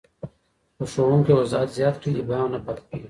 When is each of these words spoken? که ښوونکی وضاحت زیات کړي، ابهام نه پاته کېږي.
که 0.77 0.83
ښوونکی 0.91 1.33
وضاحت 1.39 1.69
زیات 1.77 1.95
کړي، 2.01 2.11
ابهام 2.21 2.49
نه 2.53 2.59
پاته 2.65 2.81
کېږي. 2.89 2.99